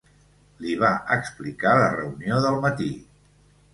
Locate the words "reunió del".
1.99-2.59